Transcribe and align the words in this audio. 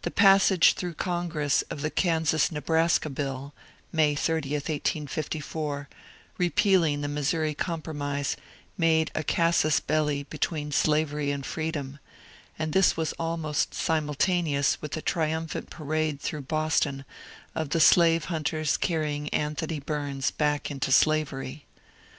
The 0.00 0.10
passage 0.10 0.72
through 0.72 0.94
Congress 0.94 1.60
of 1.68 1.82
the 1.82 1.90
Eomsas 1.90 2.50
Nebraska 2.50 3.10
Bill 3.10 3.52
(May 3.92 4.14
SO, 4.14 4.32
1854), 4.36 5.86
repealing 6.38 7.02
the 7.02 7.08
*^ 7.08 7.10
Missouri 7.12 7.52
Compromise," 7.52 8.38
made 8.78 9.10
a 9.14 9.22
casus 9.22 9.78
belli 9.78 10.22
between 10.22 10.72
slavery 10.72 11.30
and 11.30 11.44
freedom, 11.44 11.98
and 12.58 12.72
this 12.72 12.96
was 12.96 13.12
almost 13.18 13.74
simul 13.74 14.14
taneous 14.14 14.78
with 14.80 14.92
the 14.92 15.02
triumphant 15.02 15.68
parade 15.68 16.22
through 16.22 16.40
Boston 16.40 17.04
of 17.54 17.68
the 17.68 17.80
slave 17.80 18.24
hunters 18.32 18.78
carrying 18.78 19.28
Anthony 19.28 19.78
Bums 19.78 20.30
back 20.30 20.70
into 20.70 20.90
slavery. 20.90 21.66